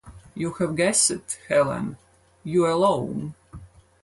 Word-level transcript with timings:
You 0.33 0.53
have 0.53 0.75
guessed 0.77 1.11
it, 1.11 1.39
Helene— 1.47 1.95
you 2.53 2.65
alone. 2.65 3.35